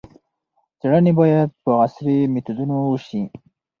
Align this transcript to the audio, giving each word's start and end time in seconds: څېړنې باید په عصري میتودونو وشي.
څېړنې 0.79 1.11
باید 1.19 1.49
په 1.63 1.69
عصري 1.83 2.17
میتودونو 2.33 2.75
وشي. 2.83 3.23